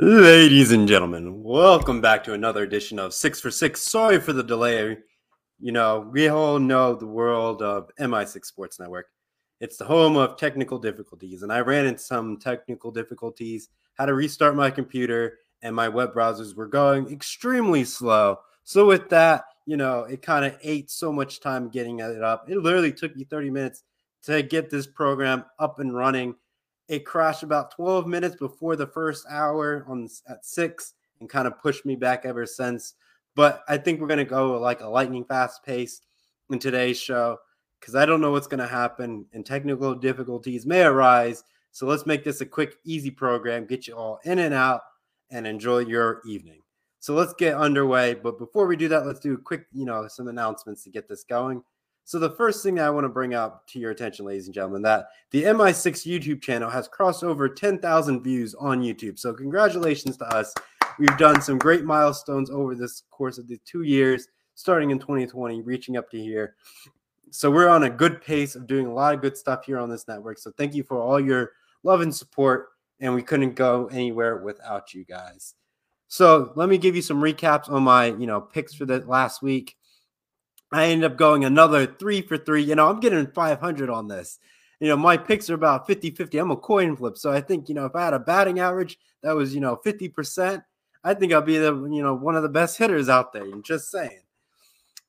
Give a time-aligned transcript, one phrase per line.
[0.00, 3.82] Ladies and gentlemen, welcome back to another edition of Six for Six.
[3.82, 4.96] Sorry for the delay.
[5.58, 9.06] You know, we all know the world of MI6 Sports Network.
[9.58, 14.14] It's the home of technical difficulties, and I ran into some technical difficulties, had to
[14.14, 18.38] restart my computer, and my web browsers were going extremely slow.
[18.62, 22.48] So, with that, you know, it kind of ate so much time getting it up.
[22.48, 23.82] It literally took me 30 minutes
[24.22, 26.36] to get this program up and running
[26.88, 31.60] it crashed about 12 minutes before the first hour on at six and kind of
[31.60, 32.94] pushed me back ever since.
[33.34, 36.00] But I think we're gonna go like a lightning fast pace
[36.50, 37.38] in today's show
[37.78, 41.44] because I don't know what's gonna happen and technical difficulties may arise.
[41.70, 44.80] So let's make this a quick, easy program, get you all in and out,
[45.30, 46.62] and enjoy your evening.
[47.00, 48.14] So let's get underway.
[48.14, 51.08] But before we do that, let's do a quick, you know, some announcements to get
[51.08, 51.62] this going.
[52.08, 54.80] So the first thing I want to bring up to your attention, ladies and gentlemen,
[54.80, 59.18] that the MI6 YouTube channel has crossed over 10,000 views on YouTube.
[59.18, 60.54] So congratulations to us.
[60.98, 65.60] We've done some great milestones over this course of the two years, starting in 2020,
[65.60, 66.54] reaching up to here.
[67.28, 69.90] So we're on a good pace of doing a lot of good stuff here on
[69.90, 70.38] this network.
[70.38, 72.68] So thank you for all your love and support.
[73.00, 75.56] And we couldn't go anywhere without you guys.
[76.06, 79.42] So let me give you some recaps on my, you know, picks for the last
[79.42, 79.74] week.
[80.72, 82.62] I ended up going another three for three.
[82.62, 84.38] You know, I'm getting 500 on this.
[84.80, 86.38] You know, my picks are about 50 50.
[86.38, 87.16] I'm a coin flip.
[87.16, 89.80] So I think, you know, if I had a batting average that was, you know,
[89.84, 90.62] 50%,
[91.02, 93.42] I think I'll be the, you know, one of the best hitters out there.
[93.42, 94.20] I'm just saying.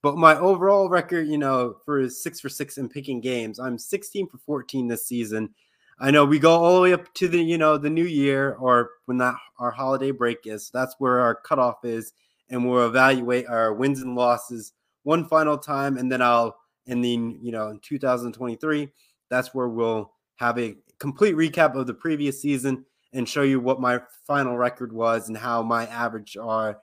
[0.02, 4.28] But my overall record, you know, for six for six in picking games, I'm 16
[4.30, 5.54] for 14 this season.
[6.00, 8.54] I know we go all the way up to the, you know, the new year
[8.54, 10.68] or when that our holiday break is.
[10.68, 12.14] So that's where our cutoff is.
[12.50, 14.72] And we'll evaluate our wins and losses
[15.10, 16.56] one final time, and then I'll
[16.86, 18.88] and then you know in 2023,
[19.28, 23.82] that's where we'll have a complete recap of the previous season and show you what
[23.82, 26.74] my final record was and how my average uh,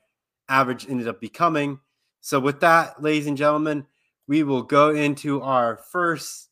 [0.49, 1.79] average ended up becoming.
[2.21, 3.87] So with that, ladies and gentlemen,
[4.27, 6.49] we will go into our first,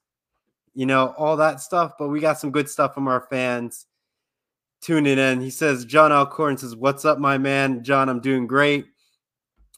[0.74, 3.86] you know, all that stuff, but we got some good stuff from our fans
[4.80, 5.40] tuning in.
[5.40, 7.82] He says, John Alcorn says, What's up, my man?
[7.82, 8.86] John, I'm doing great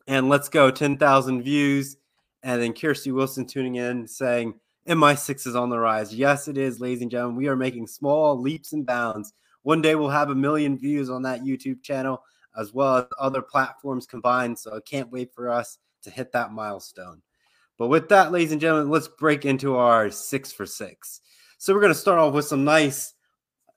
[0.06, 1.96] and let's go 10,000 views.
[2.42, 4.54] And then Kirsty Wilson tuning in saying,
[4.88, 6.14] MI6 is on the rise.
[6.14, 7.36] Yes, it is, ladies and gentlemen.
[7.36, 9.32] We are making small leaps and bounds.
[9.62, 12.22] One day we'll have a million views on that YouTube channel
[12.56, 14.58] as well as other platforms combined.
[14.58, 17.22] So I can't wait for us to hit that milestone.
[17.78, 21.20] But with that, ladies and gentlemen, let's break into our six for six.
[21.58, 23.12] So we're going to start off with some nice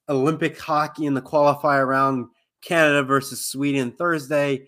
[0.08, 2.28] Olympic hockey in the qualifier round
[2.62, 4.68] Canada versus Sweden Thursday.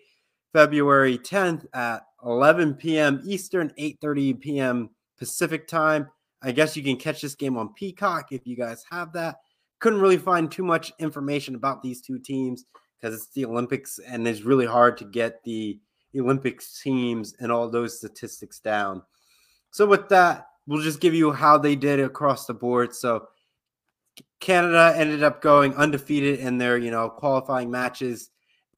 [0.53, 3.21] February 10th at 11 p.m.
[3.25, 4.89] Eastern, 8:30 p.m.
[5.17, 6.09] Pacific time.
[6.41, 9.37] I guess you can catch this game on Peacock if you guys have that.
[9.79, 12.65] Couldn't really find too much information about these two teams
[12.99, 15.79] because it's the Olympics and it's really hard to get the
[16.15, 19.01] Olympics teams and all those statistics down.
[19.71, 22.93] So with that, we'll just give you how they did across the board.
[22.93, 23.27] So
[24.39, 28.29] Canada ended up going undefeated in their, you know, qualifying matches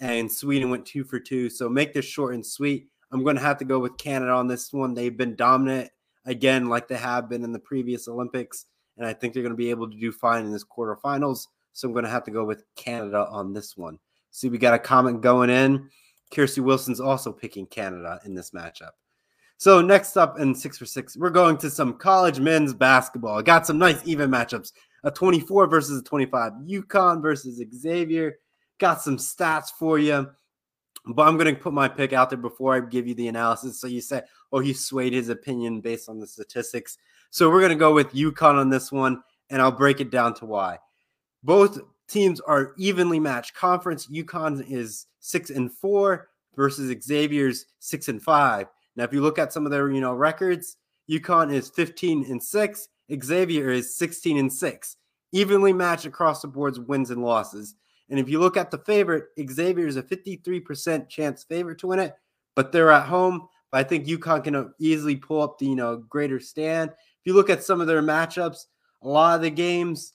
[0.04, 1.50] and Sweden went two for two.
[1.50, 2.90] So make this short and sweet.
[3.12, 4.94] I'm going to have to go with Canada on this one.
[4.94, 5.90] They've been dominant
[6.26, 8.66] again, like they have been in the previous Olympics,
[8.98, 11.48] and I think they're going to be able to do fine in this quarterfinals.
[11.72, 13.98] So I'm going to have to go with Canada on this one.
[14.32, 15.90] See, we got a comment going in.
[16.32, 18.92] Kirsty Wilson's also picking Canada in this matchup.
[19.58, 23.42] So next up in six for six, we're going to some college men's basketball.
[23.42, 24.74] Got some nice even matchups.
[25.06, 26.54] A 24 versus a 25.
[26.68, 28.40] UConn versus Xavier.
[28.80, 30.30] Got some stats for you,
[31.08, 33.80] but I'm going to put my pick out there before I give you the analysis.
[33.80, 34.22] So you say,
[34.52, 36.98] oh, he swayed his opinion based on the statistics.
[37.30, 40.34] So we're going to go with UConn on this one, and I'll break it down
[40.36, 40.80] to why.
[41.44, 43.56] Both teams are evenly matched.
[43.56, 48.68] Conference UConn is six and four versus Xavier's six and five.
[48.96, 50.78] Now, if you look at some of their you know records,
[51.10, 52.88] UConn is 15 and six.
[53.22, 54.98] Xavier is 16 and six.
[55.32, 57.76] Evenly matched across the boards, wins and losses.
[58.10, 62.00] And if you look at the favorite, Xavier is a 53% chance favorite to win
[62.00, 62.14] it,
[62.56, 63.48] but they're at home.
[63.74, 66.92] I think UConn can uh, easily pull up the you know greater stand.
[66.92, 68.66] If you look at some of their matchups,
[69.02, 70.14] a lot of the games,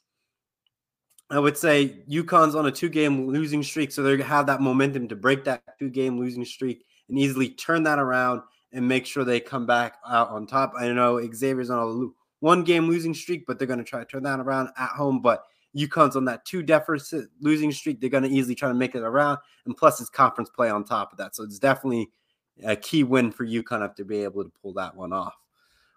[1.28, 5.08] I would say UConn's on a two-game losing streak, so they're gonna have that momentum
[5.08, 8.42] to break that two-game losing streak and easily turn that around
[8.72, 10.72] and make sure they come back out on top.
[10.78, 12.08] I know Xavier's on a
[12.40, 15.20] one-game losing streak, but they're to try to turn that around at home.
[15.20, 15.44] But
[15.78, 18.00] UConn's on that two deficit losing streak.
[18.00, 19.38] They're going to easily try to make it around.
[19.66, 21.36] And plus, it's conference play on top of that.
[21.36, 22.10] So it's definitely
[22.64, 25.34] a key win for UConn to be able to pull that one off.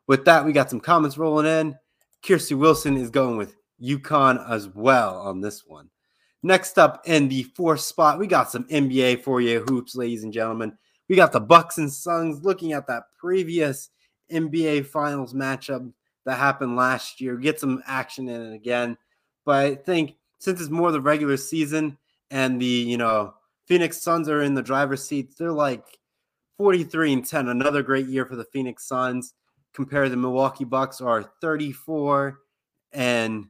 [0.08, 1.76] With that, we got some comments rolling in.
[2.22, 5.90] Kirsty Wilson is going with UConn as well on this one.
[6.44, 10.34] Next up in the fourth spot, we got some NBA for you hoops, ladies and
[10.34, 10.78] gentlemen.
[11.08, 13.90] We got the Bucks and Suns looking at that previous
[14.32, 15.92] NBA Finals matchup
[16.26, 17.38] that happened last year.
[17.38, 18.98] Get some action in it again.
[19.52, 21.98] But I think since it's more the regular season
[22.30, 23.34] and the, you know,
[23.66, 25.84] Phoenix Suns are in the driver's seat, they're like
[26.58, 27.50] 43 and 10.
[27.50, 29.34] Another great year for the Phoenix Suns.
[29.74, 32.40] Compared to the Milwaukee Bucks are 34
[32.94, 33.48] and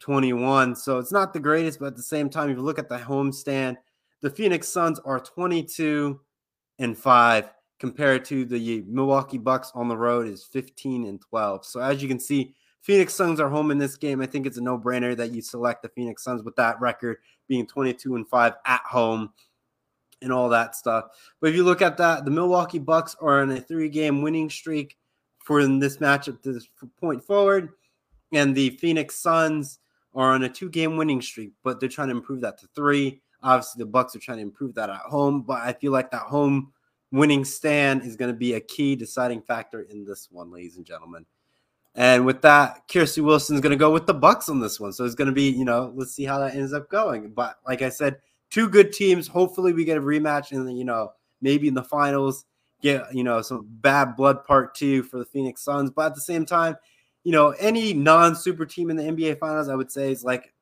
[0.00, 0.76] 21.
[0.76, 2.98] So it's not the greatest, but at the same time, if you look at the
[2.98, 3.78] homestand,
[4.20, 6.20] the Phoenix Suns are 22
[6.80, 11.64] and 5 compared to the Milwaukee Bucks on the road is 15 and 12.
[11.64, 14.20] So as you can see, Phoenix Suns are home in this game.
[14.20, 17.18] I think it's a no-brainer that you select the Phoenix Suns with that record
[17.48, 19.30] being 22 and 5 at home
[20.22, 21.06] and all that stuff.
[21.40, 24.96] But if you look at that, the Milwaukee Bucks are on a three-game winning streak
[25.38, 26.68] for this matchup to this
[27.00, 27.70] point forward,
[28.32, 29.78] and the Phoenix Suns
[30.14, 33.20] are on a two-game winning streak, but they're trying to improve that to three.
[33.42, 36.22] Obviously, the Bucks are trying to improve that at home, but I feel like that
[36.22, 36.72] home
[37.10, 40.84] winning stand is going to be a key deciding factor in this one, ladies and
[40.84, 41.24] gentlemen.
[41.94, 44.92] And with that, Kirsty Wilson's going to go with the Bucks on this one.
[44.92, 47.30] So it's going to be, you know, let's see how that ends up going.
[47.30, 48.18] But like I said,
[48.50, 49.26] two good teams.
[49.26, 52.44] Hopefully, we get a rematch and you know, maybe in the finals.
[52.82, 55.90] Get you know some bad blood part two for the Phoenix Suns.
[55.90, 56.76] But at the same time,
[57.24, 60.54] you know, any non-super team in the NBA Finals, I would say is like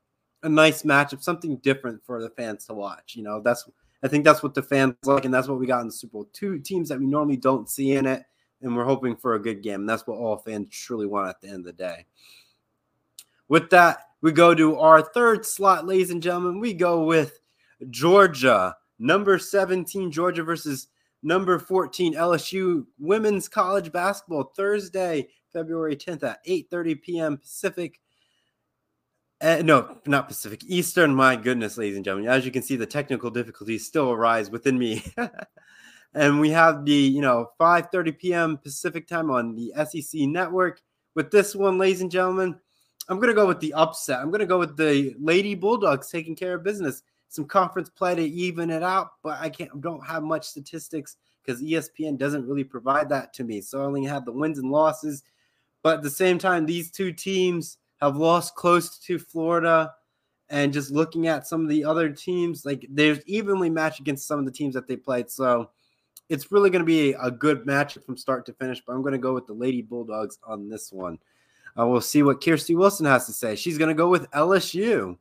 [0.43, 3.15] a nice matchup, something different for the fans to watch.
[3.15, 3.69] You know, that's
[4.03, 6.13] I think that's what the fans like, and that's what we got in the Super
[6.13, 6.29] Bowl.
[6.33, 8.25] Two teams that we normally don't see in it,
[8.63, 9.87] and we're hoping for a good game.
[9.87, 12.07] That's what all fans truly want at the end of the day.
[13.49, 16.61] With that, we go to our third slot, ladies and gentlemen.
[16.61, 17.41] We go with
[17.91, 20.89] Georgia, number 17, Georgia versus
[21.23, 27.37] number 14, LSU women's college basketball Thursday, February 10th at 8:30 p.m.
[27.39, 28.01] Pacific.
[29.41, 31.15] Uh, no, not Pacific, Eastern.
[31.15, 32.29] My goodness, ladies and gentlemen.
[32.29, 35.05] As you can see, the technical difficulties still arise within me.
[36.15, 38.57] and we have the, you know, 5:30 p.m.
[38.59, 40.81] Pacific time on the SEC network.
[41.15, 42.59] With this one, ladies and gentlemen,
[43.09, 44.21] I'm gonna go with the upset.
[44.21, 47.03] I'm gonna go with the Lady Bulldogs taking care of business.
[47.29, 51.63] Some conference play to even it out, but I can't don't have much statistics because
[51.63, 53.61] ESPN doesn't really provide that to me.
[53.61, 55.23] So I only have the wins and losses.
[55.83, 59.95] But at the same time, these two teams have lost close to Florida.
[60.51, 64.39] And just looking at some of the other teams, like there's evenly matched against some
[64.39, 65.31] of the teams that they played.
[65.31, 65.71] So
[66.29, 68.83] it's really going to be a good matchup from start to finish.
[68.87, 71.19] But I'm going to go with the Lady Bulldogs on this one.
[71.79, 73.55] Uh, we'll see what Kirsty Wilson has to say.
[73.57, 75.17] She's going to go with LSU.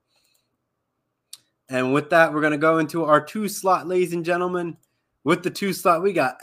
[1.70, 4.78] And with that, we're going to go into our two slot, ladies and gentlemen.
[5.24, 6.38] With the two slot, we got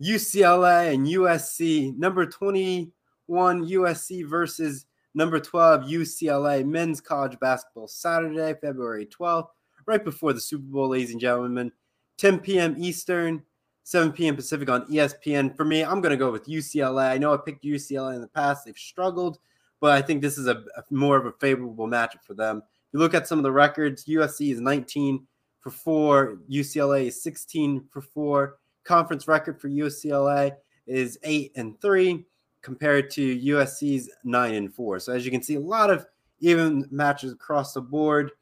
[0.00, 1.96] UCLA and USC.
[1.98, 2.92] Number 21
[3.28, 9.48] USC versus number 12 UCLA men's college basketball Saturday, February 12th,
[9.86, 11.72] right before the Super Bowl, ladies and gentlemen.
[12.18, 12.76] 10 p.m.
[12.78, 13.42] Eastern,
[13.84, 14.36] 7 p.m.
[14.36, 15.56] Pacific on ESPN.
[15.56, 17.10] For me, I'm going to go with UCLA.
[17.10, 18.64] I know I picked UCLA in the past.
[18.64, 19.38] They've struggled,
[19.80, 22.58] but I think this is a, a more of a favorable matchup for them.
[22.58, 25.26] If you look at some of the records, USC is 19
[25.60, 28.58] for 4, UCLA is 16 for 4.
[28.84, 30.52] Conference record for UCLA
[30.86, 32.24] is 8 and 3
[32.62, 34.98] compared to USC's 9 and 4.
[34.98, 36.06] So as you can see, a lot of
[36.40, 38.32] even matches across the board.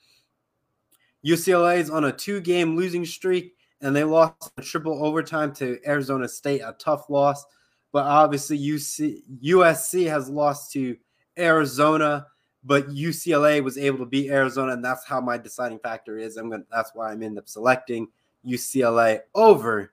[1.24, 6.60] UCLA is on a two-game losing streak, and they lost triple overtime to Arizona State,
[6.60, 7.44] a tough loss.
[7.92, 10.96] But obviously, UC, USC has lost to
[11.38, 12.26] Arizona,
[12.62, 16.36] but UCLA was able to beat Arizona, and that's how my deciding factor is.
[16.36, 16.64] I'm gonna.
[16.70, 18.08] That's why I'm end up selecting
[18.46, 19.92] UCLA over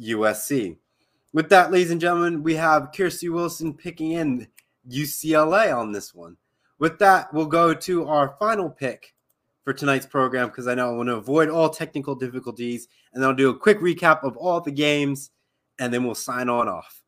[0.00, 0.76] USC.
[1.32, 4.48] With that, ladies and gentlemen, we have Kirsty Wilson picking in
[4.90, 6.36] UCLA on this one.
[6.78, 9.14] With that, we'll go to our final pick
[9.66, 12.86] for tonight's program because I know I want to avoid all technical difficulties.
[13.12, 15.32] And then I'll do a quick recap of all the games
[15.80, 17.02] and then we'll sign on off.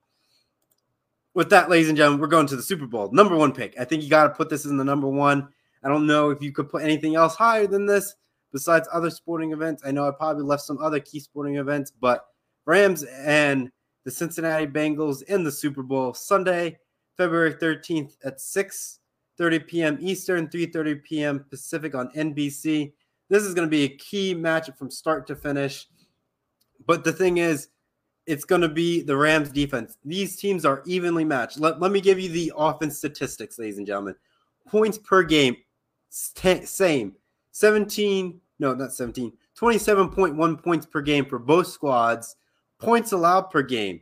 [1.35, 3.12] With that, ladies and gentlemen, we're going to the Super Bowl.
[3.12, 3.79] Number one pick.
[3.79, 5.49] I think you got to put this in the number one.
[5.85, 8.17] I don't know if you could put anything else higher than this
[8.53, 9.85] besides other sporting events.
[9.87, 12.27] I know I probably left some other key sporting events, but
[12.67, 13.71] Rams and
[14.05, 16.81] the Cincinnati Bengals in the Super Bowl Sunday,
[17.17, 18.99] February 13th at 6
[19.38, 19.99] 30 p.m.
[20.00, 21.45] Eastern, 3:30 p.m.
[21.49, 22.92] Pacific on NBC.
[23.28, 25.88] This is going to be a key matchup from start to finish.
[26.87, 27.68] But the thing is,
[28.26, 29.97] it's going to be the Rams defense.
[30.04, 31.59] These teams are evenly matched.
[31.59, 34.16] Let, let me give you the offense statistics, ladies and gentlemen.
[34.66, 35.57] Points per game,
[36.11, 37.14] same.
[37.52, 42.37] 17, no, not 17, 27.1 points per game for both squads
[42.78, 44.00] points allowed per game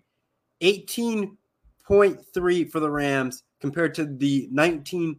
[0.63, 5.19] 18.3 for the Rams compared to the 19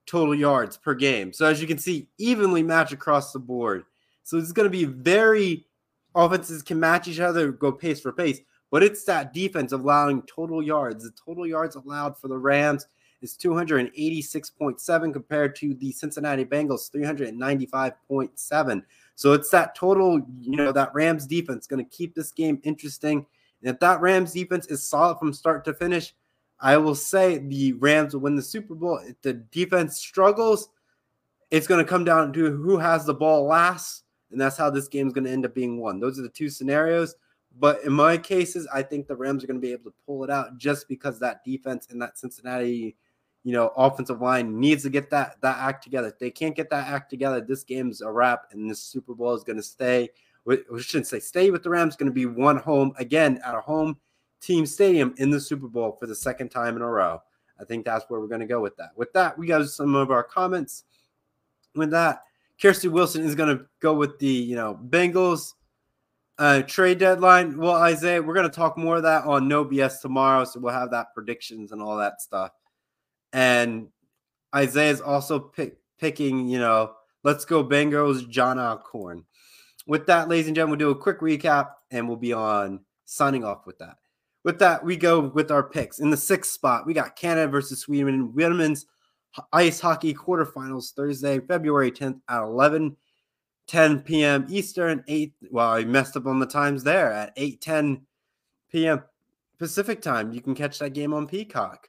[0.06, 1.32] total yards per game.
[1.32, 3.84] So as you can see, evenly matched across the board.
[4.24, 5.66] So it's going to be very
[6.14, 10.62] offenses can match each other, go pace for pace, but it's that defense allowing total
[10.62, 11.04] yards.
[11.04, 12.86] The total yards allowed for the Rams
[13.20, 18.82] is 286.7 compared to the Cincinnati Bengals 395.7.
[19.14, 23.26] So it's that total, you know, that Rams defense going to keep this game interesting.
[23.62, 26.14] And if that Rams defense is solid from start to finish,
[26.60, 29.00] I will say the Rams will win the Super Bowl.
[29.04, 30.68] If the defense struggles,
[31.50, 34.88] it's going to come down to who has the ball last, and that's how this
[34.88, 36.00] game is going to end up being won.
[36.00, 37.14] Those are the two scenarios.
[37.58, 40.22] But in my cases, I think the Rams are going to be able to pull
[40.22, 42.96] it out just because that defense and that Cincinnati,
[43.48, 46.08] you know, offensive line needs to get that that act together.
[46.08, 49.32] If they can't get that act together, this game's a wrap, and this Super Bowl
[49.32, 50.10] is going to stay.
[50.44, 51.96] We shouldn't say stay with the Rams.
[51.96, 53.96] Going to be one home again at a home
[54.42, 57.22] team stadium in the Super Bowl for the second time in a row.
[57.58, 58.90] I think that's where we're going to go with that.
[58.96, 60.84] With that, we got some of our comments.
[61.74, 62.24] With that,
[62.60, 65.54] Kirsty Wilson is going to go with the you know Bengals
[66.38, 67.56] uh, trade deadline.
[67.56, 70.74] Well, Isaiah, we're going to talk more of that on No BS tomorrow, so we'll
[70.74, 72.52] have that predictions and all that stuff.
[73.32, 73.88] And
[74.54, 76.92] Isaiah is also pick, picking, you know,
[77.24, 79.24] let's go Bengals, John Alcorn.
[79.86, 83.44] With that, ladies and gentlemen, we'll do a quick recap and we'll be on signing
[83.44, 83.96] off with that.
[84.44, 85.98] With that, we go with our picks.
[85.98, 88.86] In the sixth spot, we got Canada versus Sweden women's
[89.52, 92.96] ice hockey quarterfinals Thursday, February 10th at 11
[93.68, 94.46] 10 p.m.
[94.48, 98.00] Eastern, 8 well, I messed up on the times there at 8 10
[98.72, 99.04] p.m.
[99.58, 100.32] Pacific time.
[100.32, 101.88] You can catch that game on Peacock.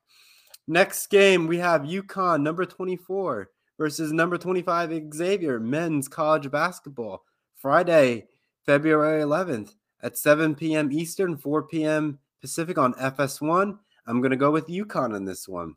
[0.72, 3.50] Next game, we have UConn number 24
[3.80, 7.24] versus number 25 Xavier men's college basketball.
[7.58, 8.28] Friday,
[8.68, 9.72] February 11th
[10.04, 10.92] at 7 p.m.
[10.92, 12.20] Eastern, 4 p.m.
[12.40, 13.80] Pacific on FS1.
[14.06, 15.74] I'm going to go with UConn in this one.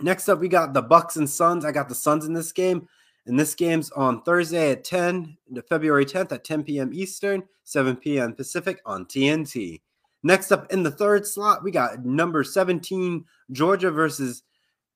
[0.00, 1.66] Next up, we got the Bucks and Suns.
[1.66, 2.88] I got the Suns in this game.
[3.26, 5.36] And this game's on Thursday at 10,
[5.68, 6.90] February 10th at 10 p.m.
[6.94, 8.32] Eastern, 7 p.m.
[8.32, 9.82] Pacific on TNT.
[10.22, 14.42] Next up in the third slot, we got number 17 Georgia versus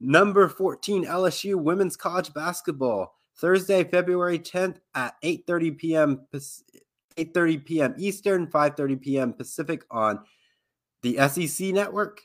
[0.01, 3.15] number 14 LSU women's college basketball.
[3.37, 6.27] Thursday, February 10th at 8:30 p.m.
[7.17, 7.95] 8:30 p.m.
[7.99, 9.33] Eastern, 5:30 p.m.
[9.33, 10.21] Pacific on
[11.03, 12.21] the SEC network.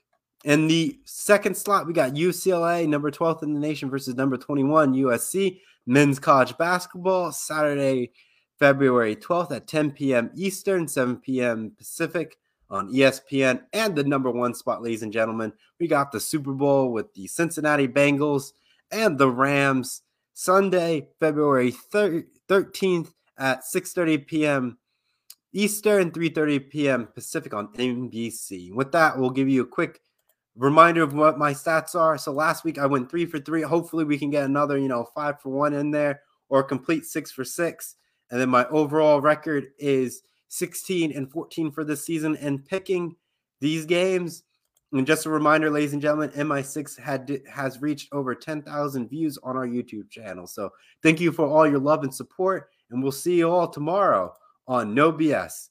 [0.45, 4.93] In the second slot, we got UCLA, number 12th in the nation versus number 21
[4.93, 8.11] USC men's college basketball Saturday,
[8.57, 10.29] February 12th at 10 p.m.
[10.35, 11.73] Eastern, 7 p.m.
[11.77, 12.37] Pacific
[12.69, 13.61] on ESPN.
[13.73, 17.27] And the number one spot, ladies and gentlemen, we got the Super Bowl with the
[17.27, 18.53] Cincinnati Bengals
[18.91, 20.01] and the Rams
[20.33, 24.77] Sunday, February 13th at 6:30 p.m.
[25.53, 27.07] Eastern, 3:30 p.m.
[27.07, 28.73] Pacific on NBC.
[28.73, 30.01] With that, we'll give you a quick
[30.55, 32.17] reminder of what my stats are.
[32.17, 33.61] So last week I went three for three.
[33.61, 37.31] Hopefully we can get another, you know, five for one in there or complete six
[37.31, 37.95] for six.
[38.29, 42.35] And then my overall record is 16 and 14 for this season.
[42.37, 43.15] And picking
[43.61, 44.43] these games,
[44.91, 49.55] and just a reminder, ladies and gentlemen, MI6 had has reached over 10,000 views on
[49.55, 50.47] our YouTube channel.
[50.47, 50.71] So
[51.03, 52.69] thank you for all your love and support.
[52.89, 54.33] And we'll see you all tomorrow
[54.67, 55.69] on No BS.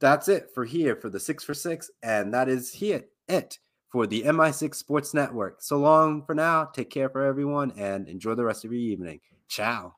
[0.00, 1.90] That's it for here for the six for six.
[2.02, 3.58] And that is here it
[3.90, 5.62] for the MI6 Sports Network.
[5.62, 6.64] So long for now.
[6.64, 9.20] Take care for everyone and enjoy the rest of your evening.
[9.48, 9.94] Ciao.